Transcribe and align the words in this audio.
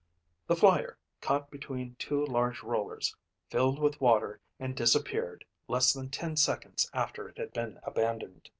The 0.47 0.55
Flyer, 0.55 0.97
caught 1.21 1.51
between 1.51 1.93
two 1.99 2.25
large 2.25 2.63
rollers, 2.63 3.15
filled 3.51 3.77
with 3.77 4.01
water 4.01 4.41
and 4.59 4.75
disappeared 4.75 5.45
less 5.67 5.93
than 5.93 6.09
ten 6.09 6.35
seconds 6.37 6.89
after 6.91 7.29
it 7.29 7.37
had 7.37 7.53
been 7.53 7.79
abandoned. 7.83 8.49